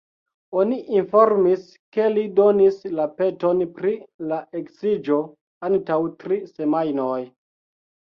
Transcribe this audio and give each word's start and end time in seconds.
Oni 0.59 0.77
informis 0.99 1.65
ke 1.97 2.07
li 2.13 2.23
donis 2.39 2.79
la 2.99 3.05
peton 3.19 3.61
pri 3.75 3.91
la 4.31 4.39
eksiĝo 4.61 5.19
antaŭ 5.69 5.99
tri 6.25 6.39
semajnoj. 6.55 7.21